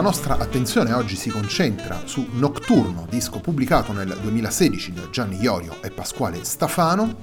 [0.00, 5.76] La nostra attenzione oggi si concentra su Nocturno, disco pubblicato nel 2016 da Gianni Iorio
[5.82, 7.16] e Pasquale Stafano,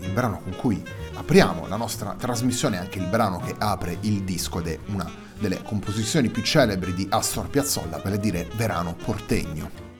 [0.00, 4.58] il brano con cui apriamo la nostra trasmissione, anche il brano che apre il disco
[4.58, 9.93] ed è una delle composizioni più celebri di Astor Piazzolla, vale a dire Verano Portegno.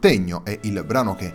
[0.00, 1.32] Verano Portegno è il brano che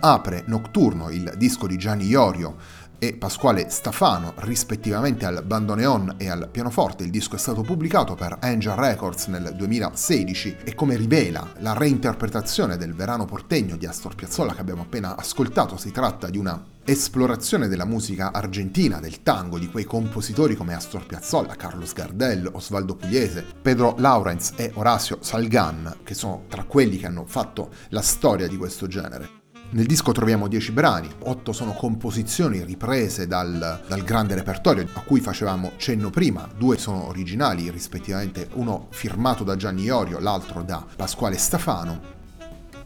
[0.00, 2.56] apre Nocturno, il disco di Gianni Iorio
[2.98, 7.04] e Pasquale Stafano, rispettivamente al bandoneon e al pianoforte.
[7.04, 12.76] Il disco è stato pubblicato per Angel Records nel 2016 e come rivela la reinterpretazione
[12.76, 17.68] del Verano Portegno di Astor Piazzolla che abbiamo appena ascoltato, si tratta di una esplorazione
[17.68, 23.44] della musica argentina, del tango, di quei compositori come Astor Piazzolla, Carlos Gardel, Osvaldo Pugliese,
[23.60, 28.56] Pedro Laurens e Horacio Salgan, che sono tra quelli che hanno fatto la storia di
[28.56, 29.37] questo genere.
[29.70, 35.20] Nel disco troviamo 10 brani, 8 sono composizioni riprese dal, dal, grande repertorio a cui
[35.20, 41.36] facevamo cenno prima, due sono originali rispettivamente, uno firmato da Gianni Iorio, l'altro da Pasquale
[41.36, 42.16] Stafano.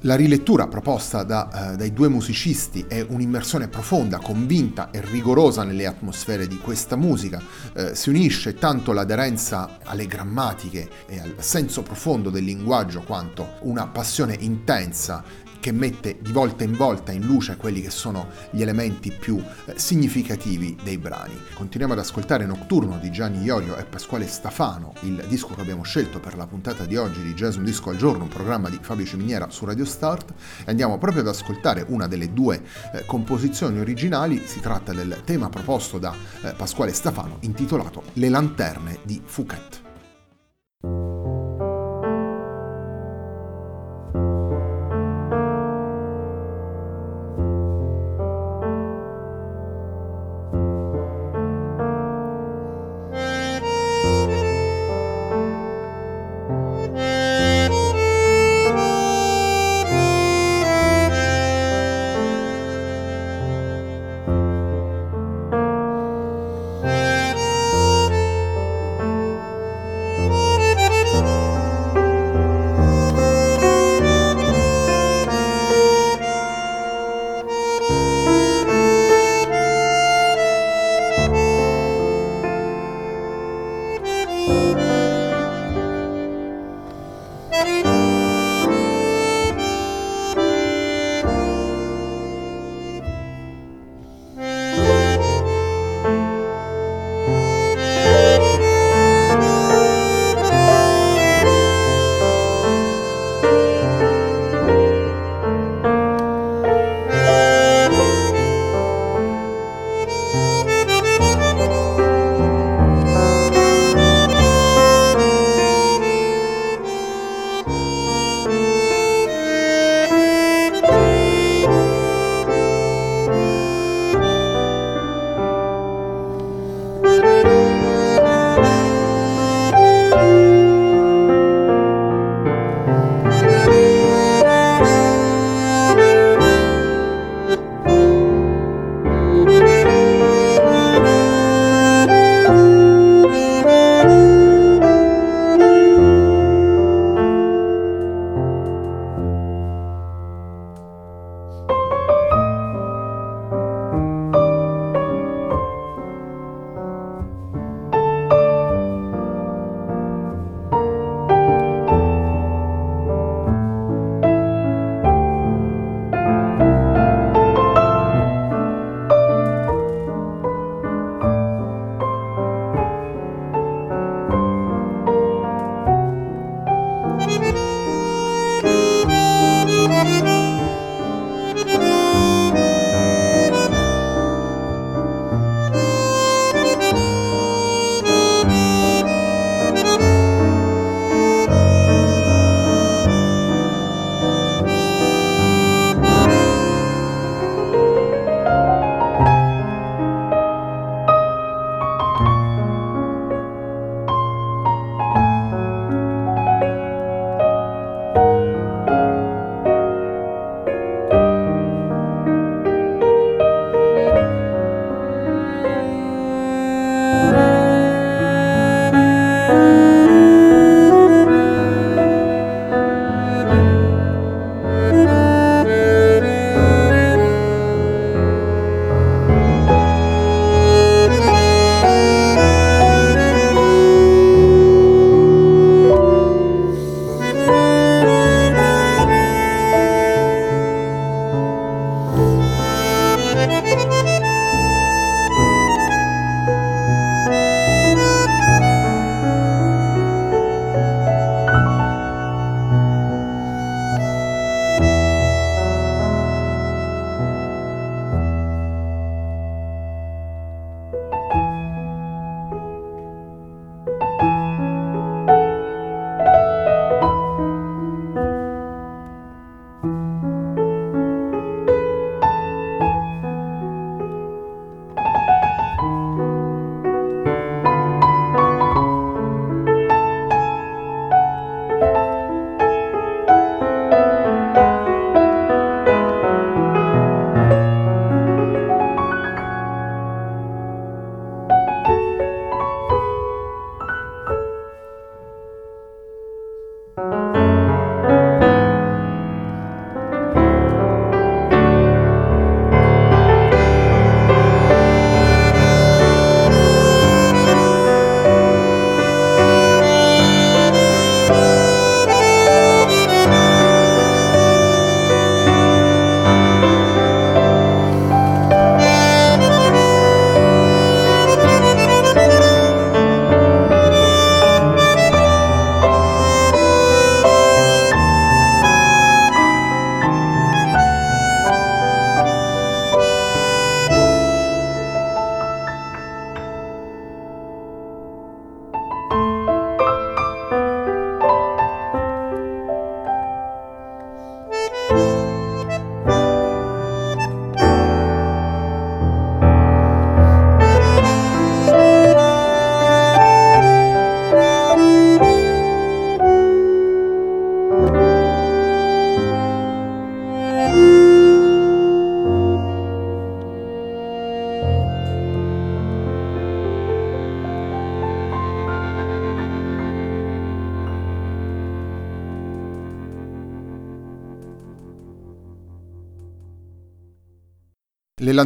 [0.01, 5.87] La rilettura proposta da, eh, dai due musicisti è un'immersione profonda, convinta e rigorosa nelle
[5.87, 7.41] atmosfere di questa musica.
[7.75, 13.87] Eh, si unisce tanto l'aderenza alle grammatiche e al senso profondo del linguaggio quanto una
[13.87, 15.23] passione intensa
[15.63, 19.75] che mette di volta in volta in luce quelli che sono gli elementi più eh,
[19.77, 21.41] significativi dei brani.
[21.55, 26.19] Continuiamo ad ascoltare Nocturno di Gianni Iorio e Pasquale Stafano, il disco che abbiamo scelto
[26.19, 29.07] per la puntata di oggi di Jazz Un Disco al Giorno, un programma di Fabio
[29.07, 32.61] Ciminiera su Radio Start, e andiamo proprio ad ascoltare una delle due
[32.93, 38.99] eh, composizioni originali, si tratta del tema proposto da eh, Pasquale Stafano intitolato Le lanterne
[39.05, 41.12] di Fouquet.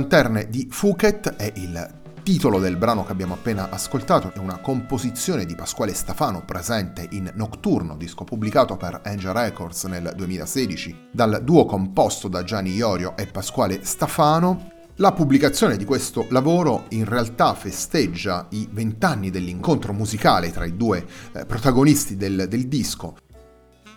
[0.06, 5.44] Lanterne di Phuket è il titolo del brano che abbiamo appena ascoltato, è una composizione
[5.44, 11.64] di Pasquale Stafano presente in Nocturno, disco pubblicato per Angel Records nel 2016 dal duo
[11.64, 14.70] composto da Gianni Iorio e Pasquale Stafano.
[14.98, 21.04] La pubblicazione di questo lavoro in realtà festeggia i vent'anni dell'incontro musicale tra i due
[21.32, 23.16] eh, protagonisti del, del disco,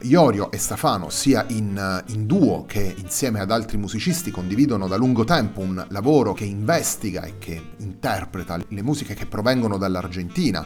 [0.02, 4.96] Iorio e Stefano, sia in, eh, in, duo che insieme ad altri musicisti, condividono da
[4.96, 10.66] lungo tempo un lavoro che investiga e che interpreta le musiche che provengono dall'Argentina.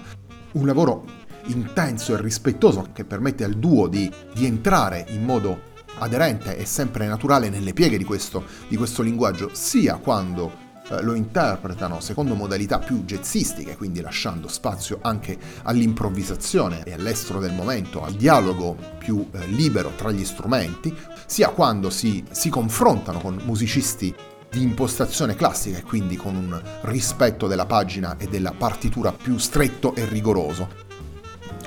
[0.53, 1.05] Un lavoro
[1.45, 7.07] intenso e rispettoso che permette al duo di, di entrare in modo aderente e sempre
[7.07, 10.62] naturale nelle pieghe di questo, di questo linguaggio, sia quando
[11.01, 18.03] lo interpretano secondo modalità più jazzistiche, quindi lasciando spazio anche all'improvvisazione e all'estero del momento,
[18.03, 24.13] al dialogo più eh, libero tra gli strumenti, sia quando si, si confrontano con musicisti
[24.49, 29.95] di impostazione classica e quindi con un rispetto della pagina e della partitura più stretto
[29.95, 30.91] e rigoroso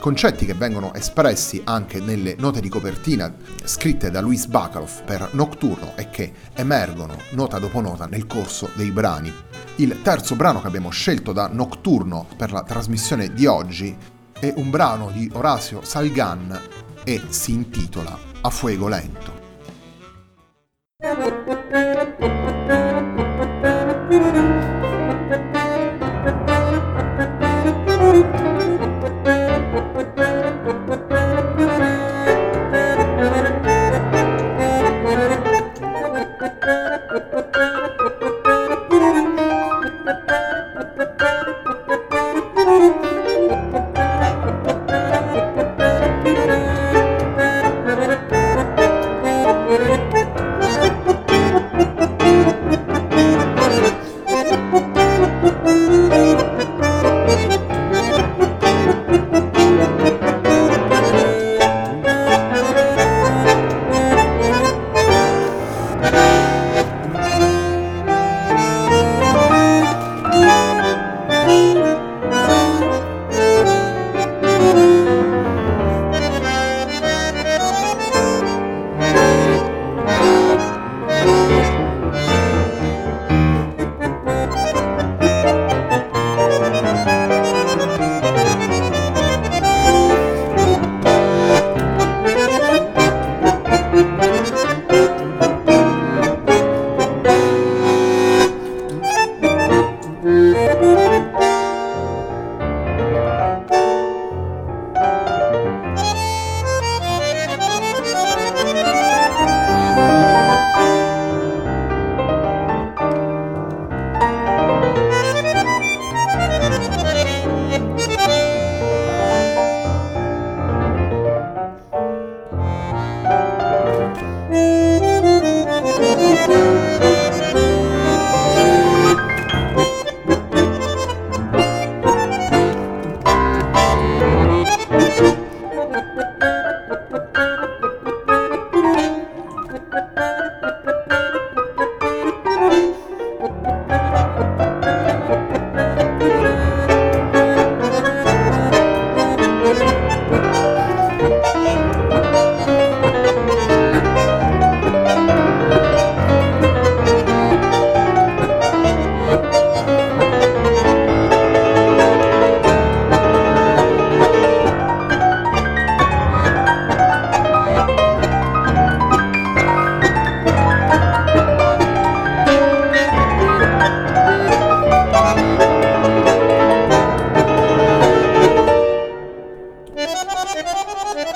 [0.06, 3.34] concetti che vengono espressi anche nelle note di copertina
[3.64, 8.92] scritte da Luis Bacalov per Nocturno e che emergono nota dopo nota nel corso dei
[8.92, 9.34] brani.
[9.78, 13.96] Il terzo brano che abbiamo scelto da Nocturno per la trasmissione di oggi
[14.38, 16.56] è un brano di Orazio Salgan
[17.02, 19.34] e si intitola A fuego lento.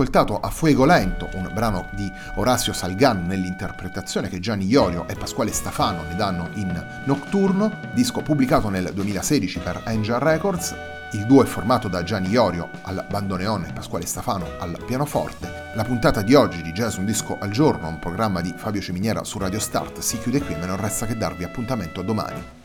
[0.00, 5.52] ascoltato A Fuego Lento, un brano di Orazio Salgan nell'interpretazione che Gianni Iorio e Pasquale
[5.52, 10.74] Stafano ne danno in Nocturno, disco pubblicato nel 2016 per Angel Records.
[11.12, 15.84] Il duo è formato da Gianni Iorio al bandoneone e Pasquale Stafano al pianoforte La
[15.84, 19.38] puntata di oggi di Jazz Un Disco al Giorno, un programma di Fabio Ciminiera su
[19.38, 22.59] Radio Start, si chiude qui e me non resta che darvi appuntamento domani.